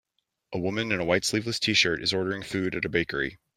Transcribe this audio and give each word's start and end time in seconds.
A 0.51 0.57
woman 0.57 0.91
in 0.91 0.99
a 0.99 1.05
white 1.05 1.23
sleeveless 1.23 1.59
tshirt 1.59 2.01
is 2.01 2.11
ordering 2.11 2.41
food 2.41 2.73
at 2.73 2.85
a 2.85 2.89
bakery. 2.89 3.37